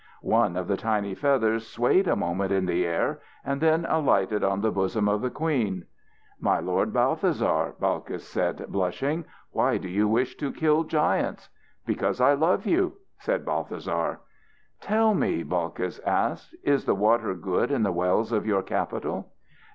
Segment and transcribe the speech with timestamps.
[0.23, 4.61] One of the tiny feathers swayed a moment in the air and then alighted on
[4.61, 5.85] the bosom of the queen.
[6.39, 11.49] "My lord Balthasar," Balkis said, blushing; "why do you wish to kill giants?"
[11.85, 14.19] "Because I love you," said Balthasar.
[14.79, 19.31] "Tell me," Balkis asked, "is the water good in the wells of your capital?"